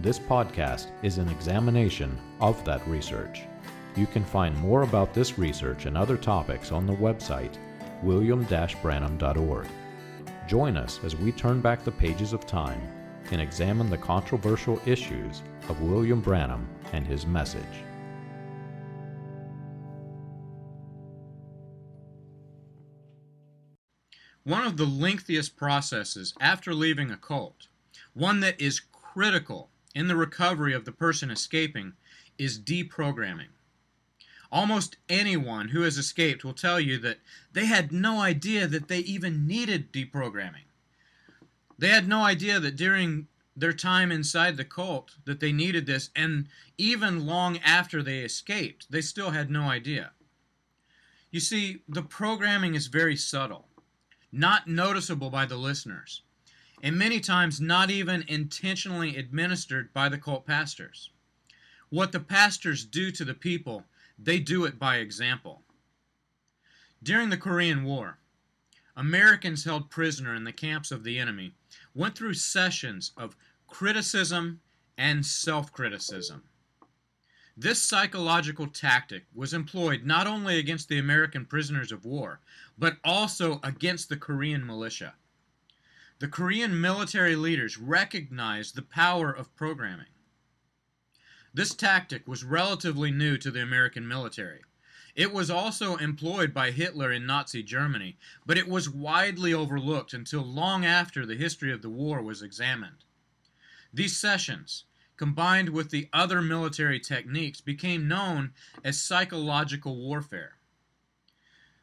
[0.00, 3.42] This podcast is an examination of that research.
[3.96, 7.56] You can find more about this research and other topics on the website
[8.02, 9.66] william-branham.org.
[10.46, 12.80] Join us as we turn back the pages of time
[13.30, 17.62] and examine the controversial issues of William Branham and his message.
[24.42, 27.68] One of the lengthiest processes after leaving a cult,
[28.12, 31.92] one that is critical in the recovery of the person escaping,
[32.38, 33.48] is deprogramming.
[34.50, 37.18] Almost anyone who has escaped will tell you that
[37.52, 40.66] they had no idea that they even needed deprogramming.
[41.78, 46.10] They had no idea that during their time inside the cult that they needed this
[46.14, 46.48] and
[46.78, 50.12] even long after they escaped, they still had no idea.
[51.30, 53.68] You see, the programming is very subtle
[54.34, 56.22] not noticeable by the listeners,
[56.84, 61.08] and many times not even intentionally administered by the cult pastors.
[61.88, 63.84] What the pastors do to the people,
[64.18, 65.62] they do it by example.
[67.02, 68.18] During the Korean War,
[68.94, 71.54] Americans held prisoner in the camps of the enemy
[71.94, 73.34] went through sessions of
[73.66, 74.60] criticism
[74.98, 76.42] and self criticism.
[77.56, 82.40] This psychological tactic was employed not only against the American prisoners of war,
[82.76, 85.14] but also against the Korean militia.
[86.20, 90.06] The Korean military leaders recognized the power of programming.
[91.52, 94.62] This tactic was relatively new to the American military.
[95.16, 98.16] It was also employed by Hitler in Nazi Germany,
[98.46, 103.04] but it was widely overlooked until long after the history of the war was examined.
[103.92, 104.84] These sessions,
[105.16, 108.52] combined with the other military techniques, became known
[108.84, 110.58] as psychological warfare.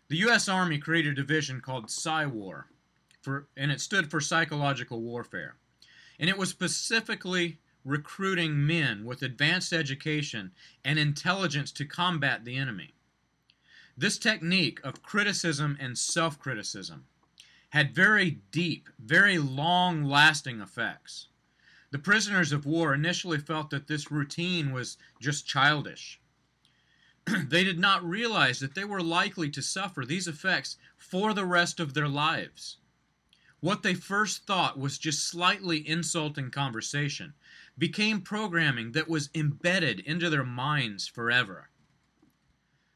[0.08, 0.50] The U.S.
[0.50, 2.66] Army created a division called PSYWAR,
[3.22, 5.56] for, and it stood for Psychological Warfare.
[6.20, 10.52] And it was specifically recruiting men with advanced education
[10.86, 12.94] and intelligence to combat the enemy.
[13.98, 17.06] This technique of criticism and self criticism
[17.70, 21.28] had very deep, very long lasting effects.
[21.92, 26.20] The prisoners of war initially felt that this routine was just childish.
[27.26, 31.80] they did not realize that they were likely to suffer these effects for the rest
[31.80, 32.78] of their lives.
[33.62, 37.36] What they first thought was just slightly insulting conversation
[37.78, 41.70] became programming that was embedded into their minds forever.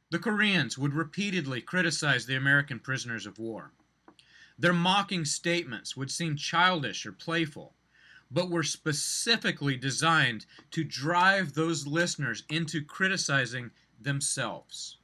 [0.09, 3.73] The Koreans would repeatedly criticize the American prisoners of war.
[4.57, 7.75] Their mocking statements would seem childish or playful,
[8.31, 13.69] but were specifically designed to drive those listeners into criticizing
[14.01, 14.97] themselves.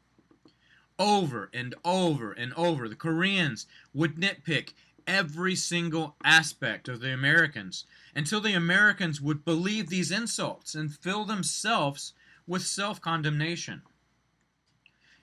[0.97, 4.73] Over and over and over, the Koreans would nitpick
[5.07, 7.85] every single aspect of the Americans
[8.15, 12.13] until the Americans would believe these insults and fill themselves
[12.47, 13.81] with self condemnation.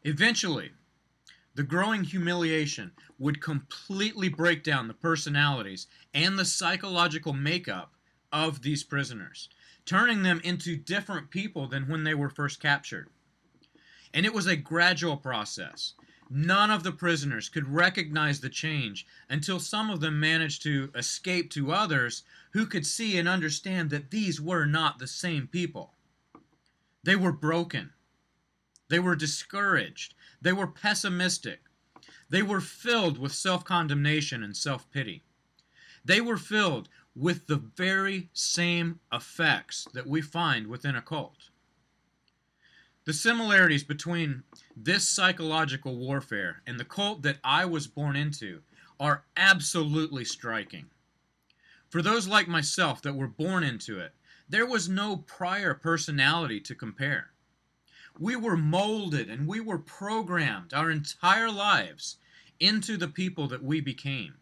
[0.04, 0.72] Eventually,
[1.54, 7.92] the growing humiliation would completely break down the personalities and the psychological makeup
[8.32, 9.48] of these prisoners,
[9.84, 13.08] turning them into different people than when they were first captured.
[14.14, 15.94] And it was a gradual process.
[16.30, 21.50] None of the prisoners could recognize the change until some of them managed to escape
[21.52, 25.94] to others who could see and understand that these were not the same people.
[27.02, 27.92] They were broken.
[28.88, 30.14] They were discouraged.
[30.40, 31.60] They were pessimistic.
[32.28, 35.22] They were filled with self condemnation and self pity.
[36.04, 41.47] They were filled with the very same effects that we find within a cult.
[43.08, 44.42] The similarities between
[44.76, 48.60] this psychological warfare and the cult that I was born into
[49.00, 50.90] are absolutely striking.
[51.88, 54.12] For those like myself that were born into it,
[54.46, 57.30] There was no prior personality to compare.
[58.18, 62.18] We were molded and we were programmed our entire lives
[62.60, 64.34] into the people that we became.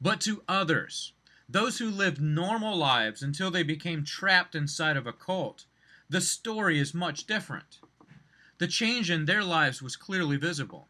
[0.00, 1.14] But to others,
[1.48, 5.66] those who lived normal lives until they became trapped inside of a cult,
[6.08, 7.80] the story is much different.
[8.58, 10.88] The change in their lives was clearly visible.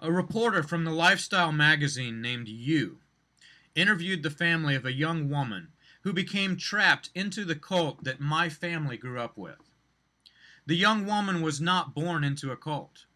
[0.00, 2.98] A reporter from the lifestyle magazine named You
[3.74, 5.68] interviewed the family of a young woman
[6.02, 9.70] who became trapped into the cult that my family grew up with.
[10.66, 13.06] The young woman was not born into a cult,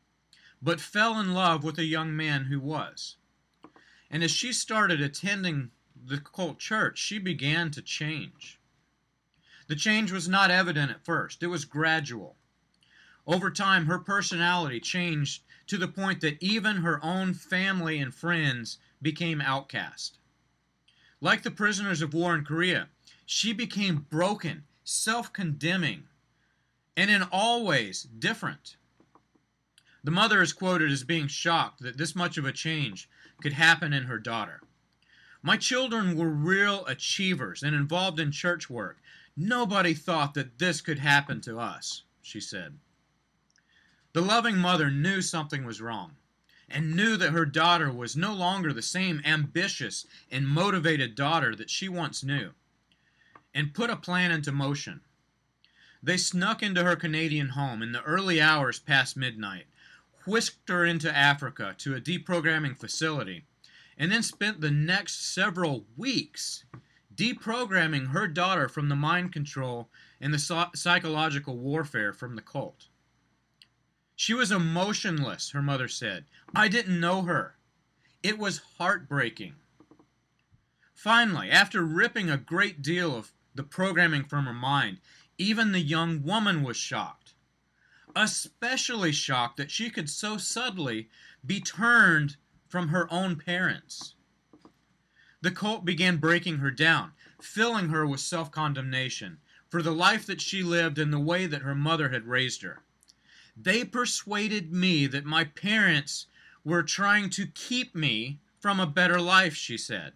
[0.62, 3.16] but fell in love with a young man who was.
[4.10, 8.58] And as she started attending the cult church, she began to change.
[9.68, 12.36] The change was not evident at first, it was gradual.
[13.26, 18.78] Over time, her personality changed to the point that even her own family and friends
[19.02, 20.18] became outcast.
[21.20, 22.88] Like the prisoners of war in Korea,
[23.24, 26.04] she became broken, self condemning,
[26.96, 28.76] and in all ways different.
[30.04, 33.08] The mother is quoted as being shocked that this much of a change
[33.42, 34.60] could happen in her daughter.
[35.42, 38.98] My children were real achievers and involved in church work.
[39.36, 42.78] Nobody thought that this could happen to us, she said.
[44.14, 46.16] The loving mother knew something was wrong
[46.68, 51.70] and knew that her daughter was no longer the same ambitious and motivated daughter that
[51.70, 52.52] she once knew,
[53.54, 55.00] and put a plan into motion.
[56.02, 59.66] They snuck into her Canadian home in the early hours past midnight,
[60.24, 63.44] whisked her into Africa to a deprogramming facility,
[63.96, 66.64] and then spent the next several weeks
[67.16, 69.90] deprogramming her daughter from the mind control
[70.20, 72.88] and the psychological warfare from the cult.
[74.14, 76.24] She was emotionless, her mother said.
[76.54, 77.56] I didn't know her.
[78.22, 79.54] It was heartbreaking.
[80.94, 84.98] Finally, after ripping a great deal of the programming from her mind,
[85.38, 87.34] even the young woman was shocked.
[88.14, 91.08] Especially shocked that she could so subtly
[91.44, 92.36] be turned
[92.66, 94.15] from her own parents.
[95.42, 99.38] The cult began breaking her down, filling her with self condemnation
[99.68, 102.82] for the life that she lived and the way that her mother had raised her.
[103.56, 106.26] They persuaded me that my parents
[106.64, 110.12] were trying to keep me from a better life, she said.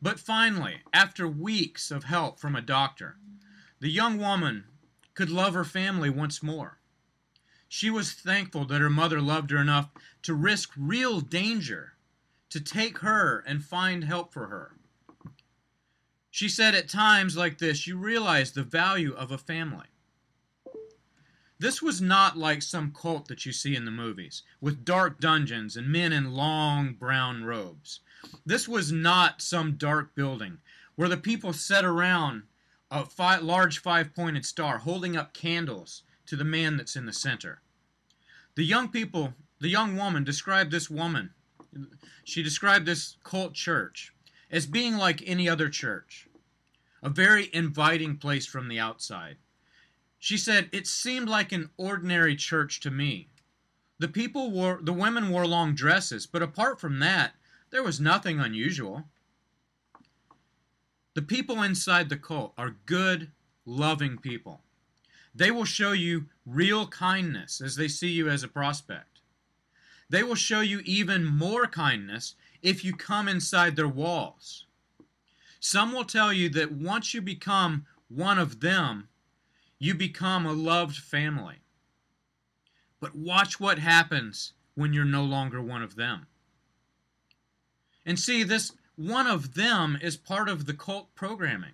[0.00, 3.16] But finally, after weeks of help from a doctor,
[3.80, 4.64] the young woman
[5.14, 6.78] could love her family once more.
[7.68, 9.90] She was thankful that her mother loved her enough
[10.22, 11.91] to risk real danger
[12.52, 14.76] to take her and find help for her.
[16.30, 19.86] She said, At times like this, you realize the value of a family.
[21.58, 25.76] This was not like some cult that you see in the movies, with dark dungeons
[25.76, 28.00] and men in long brown robes.
[28.44, 30.58] This was not some dark building
[30.96, 32.42] where the people sat around
[32.90, 37.12] a five, large five pointed star holding up candles to the man that's in the
[37.12, 37.60] center.
[38.54, 41.30] The young people, the young woman described this woman,
[42.24, 44.12] she described this cult church
[44.50, 46.28] as being like any other church,
[47.02, 49.36] a very inviting place from the outside.
[50.18, 53.28] She said, It seemed like an ordinary church to me.
[53.98, 57.34] The people wore, the women wore long dresses, but apart from that,
[57.70, 59.04] there was nothing unusual.
[61.14, 63.30] The people inside the cult are good,
[63.64, 64.62] loving people.
[65.34, 69.21] They will show you real kindness as they see you as a prospect.
[70.12, 74.66] They will show you even more kindness if you come inside their walls.
[75.58, 79.08] Some will tell you that once you become one of them,
[79.78, 81.62] you become a loved family.
[83.00, 86.26] But watch what happens when you're no longer one of them.
[88.04, 91.72] And see, this one of them is part of the cult programming.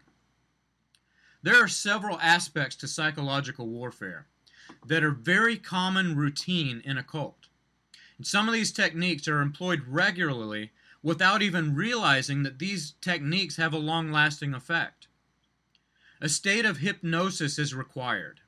[1.42, 4.28] There are several aspects to psychological warfare
[4.86, 7.37] that are very common routine in a cult.
[8.18, 10.72] And some of these techniques are employed regularly
[11.02, 15.06] without even realizing that these techniques have a long lasting effect.
[16.20, 18.40] A state of hypnosis is required.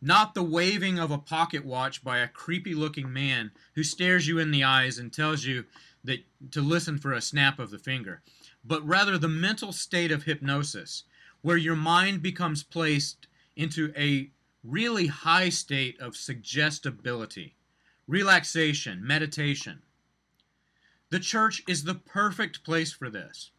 [0.00, 4.38] Not the waving of a pocket watch by a creepy looking man who stares you
[4.38, 5.64] in the eyes and tells you
[6.04, 8.22] that to listen for a snap of the finger,
[8.64, 11.02] but rather the mental state of hypnosis,
[11.42, 14.30] where your mind becomes placed into a
[14.62, 17.56] really high state of suggestibility,
[18.08, 19.82] relaxation, meditation.
[21.10, 23.52] The church is the perfect place for this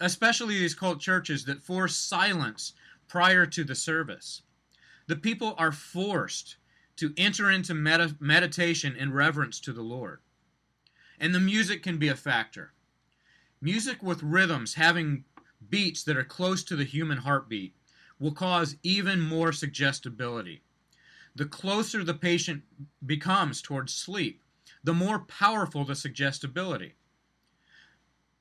[0.00, 2.74] especially these cult churches that force silence
[3.08, 4.42] prior to the service.
[5.06, 6.56] The people are forced
[6.96, 10.20] to enter into med- meditation in reverence to the Lord.
[11.18, 12.72] And the music can be a factor.
[13.60, 15.24] Music with rhythms having
[15.70, 17.74] beats that are close to the human heartbeat
[18.18, 20.62] will cause even more suggestibility.
[21.34, 22.62] The closer the patient
[23.04, 24.42] becomes towards sleep,
[24.84, 26.94] the more powerful the suggestibility.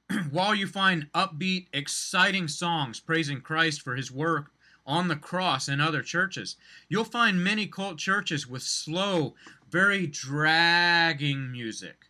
[0.30, 4.52] While you find upbeat, exciting songs praising Christ for his work
[4.86, 6.58] on the cross in other churches,
[6.90, 9.36] you'll find many cult churches with slow,
[9.70, 12.10] very dragging music.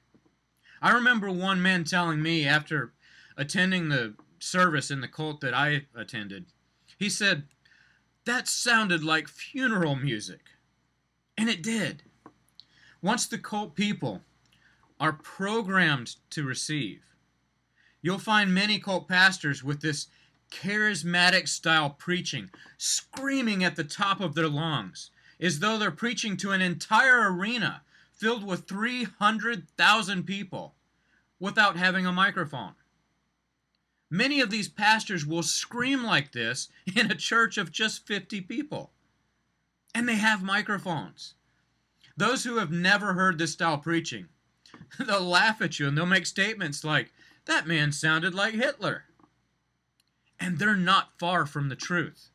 [0.82, 2.94] I remember one man telling me after
[3.38, 6.46] attending the service in the cult that I attended,
[6.98, 7.44] he said,
[8.26, 10.42] That sounded like funeral music.
[11.38, 12.04] And it did.
[13.02, 14.22] Once the cult people
[15.00, 17.02] are programmed to receive,
[18.02, 20.08] you'll find many cult pastors with this
[20.52, 25.10] charismatic style preaching, screaming at the top of their lungs,
[25.40, 30.76] as though they're preaching to an entire arena filled with 300,000 people
[31.40, 32.76] without having a microphone.
[34.12, 38.92] Many of these pastors will scream like this in a church of just 50 people.
[39.94, 41.34] And they have microphones.
[42.16, 44.28] Those who have never heard this style preaching,
[45.00, 47.12] they'll laugh at you and they'll make statements like,
[47.46, 49.06] that man sounded like Hitler.
[50.40, 52.30] And they're not far from the truth.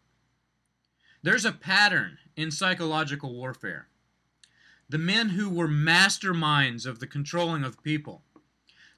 [1.22, 3.88] There's a pattern in psychological warfare.
[4.88, 8.22] The men who were masterminds of the controlling of people,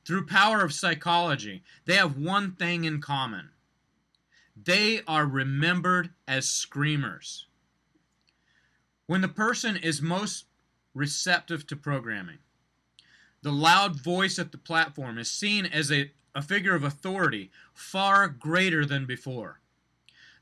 [0.05, 3.51] through power of psychology, they have one thing in common.
[4.57, 7.48] They are remembered as screamers.
[9.09, 10.45] When the person is most
[10.93, 12.41] receptive to programming,
[13.41, 18.29] the loud voice at the platform is seen as a, a figure of authority far
[18.29, 19.61] greater than before.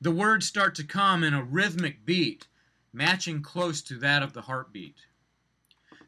[0.00, 2.48] The words start to come in a rhythmic beat,
[2.92, 4.96] matching close to that of the heartbeat.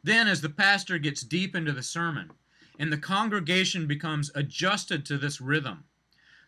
[0.03, 2.29] Then, as the pastor gets deep into the sermon
[2.77, 5.85] and the congregation becomes adjusted to this rhythm,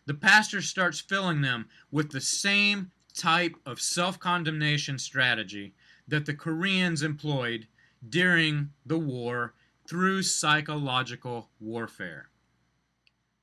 [0.04, 5.72] the pastor starts filling them with the same type of self condemnation strategy
[6.08, 7.66] that the Koreans employed
[8.08, 9.54] during the war
[9.88, 12.28] through psychological warfare.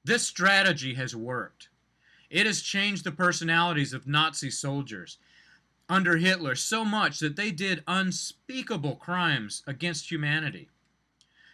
[0.03, 1.69] This strategy has worked.
[2.29, 5.17] It has changed the personalities of Nazi soldiers
[5.87, 10.69] under Hitler so much that they did unspeakable crimes against humanity.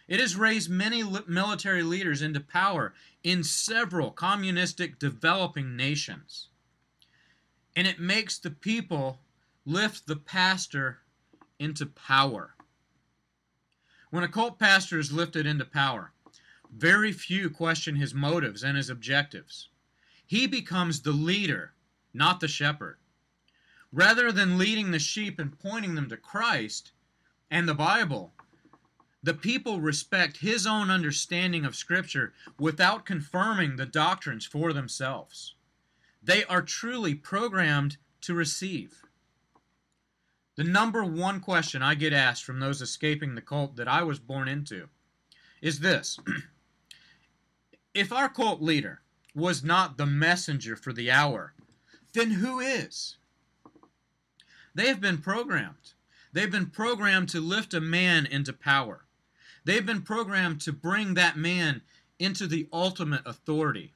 [0.06, 2.94] It has raised many military leaders into power
[3.24, 6.48] in several communistic developing nations.
[7.74, 9.18] And it makes the people
[9.66, 10.98] lift the pastor
[11.58, 12.54] into power.
[14.10, 16.12] When a cult pastor is lifted into power,
[16.72, 19.68] very few question his motives and his objectives.
[20.24, 21.72] He becomes the leader,
[22.14, 22.98] not the shepherd.
[23.92, 26.92] Rather than leading the sheep and pointing them to Christ
[27.50, 28.32] and the Bible,
[29.22, 35.54] the people respect his own understanding of Scripture without confirming the doctrines for themselves.
[36.22, 39.02] They are truly programmed to receive.
[40.56, 44.18] The number one question I get asked from those escaping the cult that I was
[44.18, 44.88] born into
[45.60, 46.18] is this
[47.94, 49.02] If our cult leader
[49.34, 51.52] was not the messenger for the hour,
[52.14, 53.18] then who is?
[54.74, 55.92] They have been programmed.
[56.32, 59.04] They've been programmed to lift a man into power.
[59.64, 61.82] They've been programmed to bring that man
[62.18, 63.92] into the ultimate authority,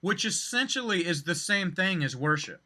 [0.00, 2.60] which essentially is the same thing as worship.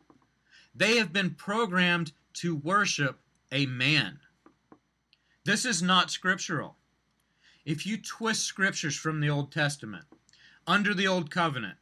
[0.75, 4.21] They have been programmed to worship a man.
[5.45, 6.76] This is not scriptural.
[7.64, 10.05] If you twist scriptures from the Old Testament,
[10.67, 11.78] under the Old Covenant,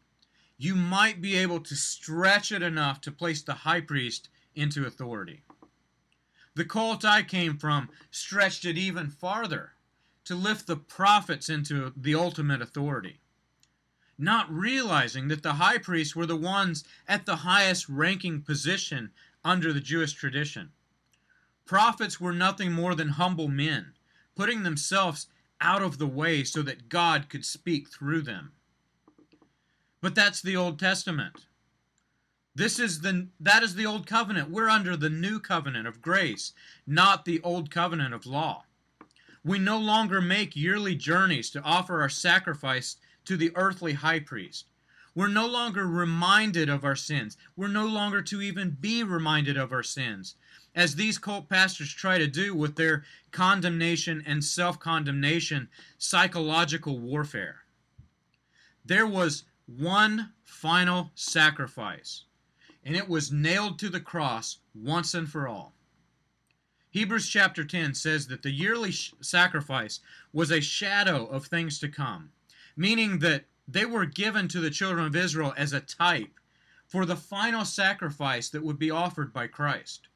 [0.56, 5.42] you might be able to stretch it enough to place the high priest into authority.
[6.54, 9.72] The cult I came from stretched it even farther
[10.24, 13.20] to lift the prophets into the ultimate authority,
[14.18, 19.10] not realizing that the high priests were the ones at the highest ranking position
[19.44, 20.72] under the Jewish tradition.
[21.66, 23.92] Prophets were nothing more than humble men,
[24.36, 25.26] putting themselves
[25.60, 28.52] out of the way so that God could speak through them.
[30.00, 31.46] But that's the Old Testament.
[32.54, 34.48] This is the that is the old covenant.
[34.48, 36.54] We're under the new covenant of grace,
[36.86, 38.64] not the old covenant of law.
[39.44, 42.96] We no longer make yearly journeys to offer our sacrifice
[43.26, 44.70] to the earthly high priest.
[45.14, 47.36] We're no longer reminded of our sins.
[47.56, 50.36] We're no longer to even be reminded of our sins
[50.76, 53.02] as these cult pastors try to do with their
[53.32, 57.62] condemnation and self condemnation psychological warfare.
[58.84, 62.24] There was one final sacrifice,
[62.84, 65.72] and it was nailed to the cross once and for all.
[66.90, 70.00] Hebrews chapter 10 says that the yearly sh- sacrifice
[70.32, 72.30] was a shadow of things to come,
[72.76, 76.38] meaning that they were given to the children of Israel as a type
[76.86, 80.08] for the final sacrifice that would be offered by Christ.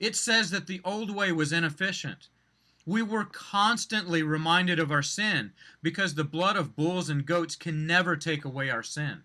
[0.00, 2.30] It says that the old way was inefficient.
[2.86, 5.52] We were constantly reminded of our sin
[5.82, 9.20] because the blood of bulls and goats can never take away our sin.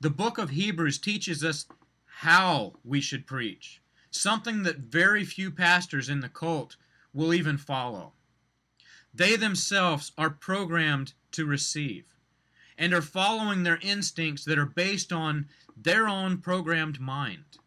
[0.00, 1.66] The book of Hebrews teaches us
[2.06, 6.76] how we should preach, something that very few pastors in the cult
[7.12, 8.14] will even follow.
[9.12, 12.04] They themselves are programmed to receive
[12.78, 17.58] and are following their instincts that are based on their own programmed mind.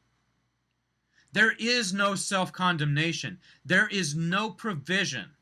[1.38, 5.34] There is no self condemnation, there is no provision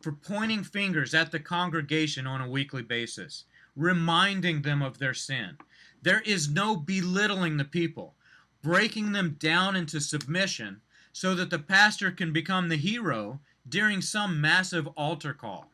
[0.00, 5.58] for pointing fingers at the congregation on a weekly basis, reminding them of their sin.
[6.02, 8.14] There is no belittling the people,
[8.62, 14.40] breaking them down into submission so that the pastor can become the hero during some
[14.40, 15.72] massive altar call.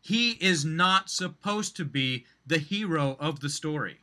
[0.00, 4.02] He is not supposed to be the hero of the story.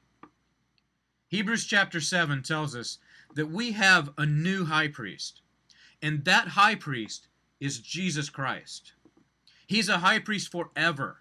[1.30, 2.98] Hebrews chapter 7 tells us
[3.36, 5.42] that we have a new high priest,
[6.02, 7.28] and that high priest
[7.60, 8.94] is Jesus Christ.
[9.66, 11.18] He's a high priest forever,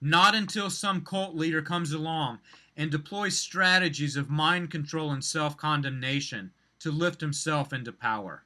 [0.00, 2.38] not until some cult leader comes along
[2.76, 8.44] and deploys strategies of mind control and self condemnation to lift himself into power.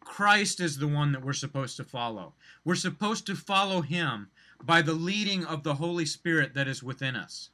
[0.00, 2.34] Christ is the one that we're supposed to follow.
[2.64, 4.28] We're supposed to follow him
[4.62, 7.50] by the leading of the Holy Spirit that is within us.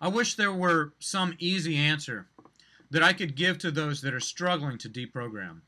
[0.00, 2.28] I wish there were some easy answer
[2.90, 5.60] that I could give to those that are struggling to deprogram.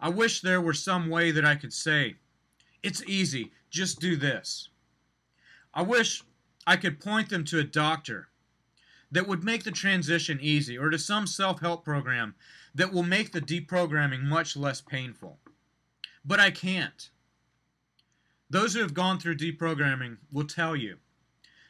[0.00, 2.16] I wish there were some way that I could say,
[2.82, 4.68] it's easy, just do this.
[5.74, 6.22] I wish
[6.66, 8.28] I could point them to a doctor
[9.12, 12.34] that would make the transition easy or to some self help program
[12.74, 15.38] that will make the deprogramming much less painful.
[16.24, 17.10] But I can't.
[18.48, 20.98] Those who have gone through deprogramming will tell you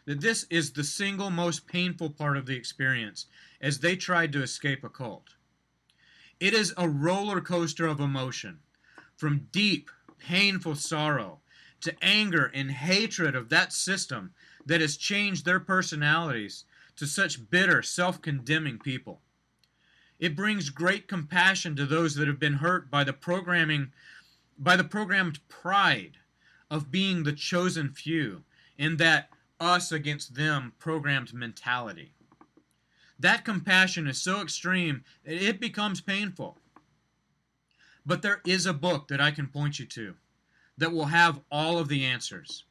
[0.07, 3.26] that this is the single most painful part of the experience
[3.61, 5.35] as they tried to escape a cult.
[6.38, 8.61] It is a roller coaster of emotion,
[9.16, 11.40] from deep, painful sorrow
[11.81, 14.33] to anger and hatred of that system
[14.66, 16.64] that has changed their personalities
[16.96, 19.20] to such bitter, self condemning people.
[20.18, 23.92] It brings great compassion to those that have been hurt by the programming,
[24.59, 26.18] by the programmed pride
[26.70, 28.44] of being the chosen few
[28.77, 32.12] in that us against them programmed mentality.
[33.20, 36.59] That compassion is so extreme that it becomes painful.
[38.06, 40.14] But there is a book that I can point you to
[40.78, 42.64] that will have all of the answers.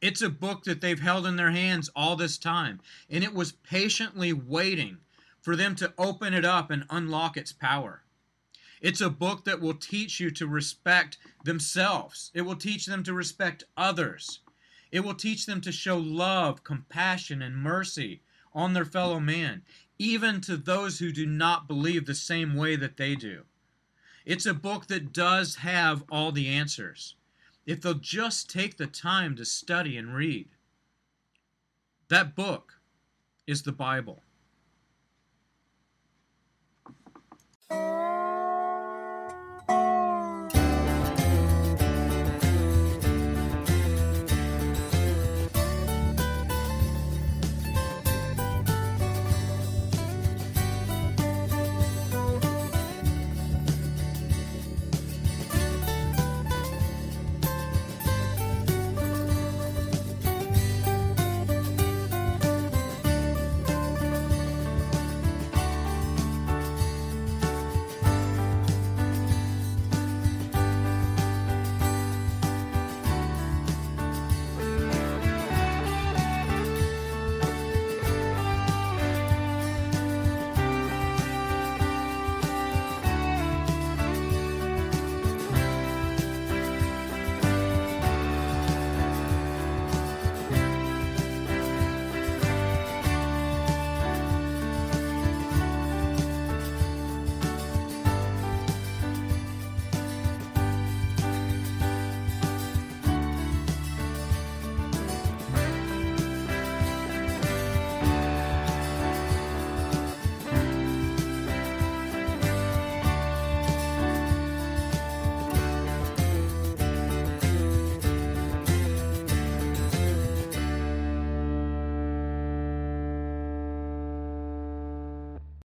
[0.00, 3.50] It's a book that they've held in their hands all this time, and it was
[3.50, 4.98] patiently waiting
[5.40, 8.04] for them to open it up and unlock its power.
[8.80, 12.30] It's a book that will teach you to respect themselves.
[12.32, 14.38] It will teach them to respect others.
[14.92, 18.22] It will teach them to show love, compassion, and mercy
[18.58, 19.62] on their fellow man,
[20.00, 23.44] even to those who do not believe the same way that they do.
[24.26, 27.14] It's a book that does have all the answers,
[27.66, 30.48] if they'll just take the time to study and read.
[32.08, 32.80] That book
[33.46, 34.24] is the Bible.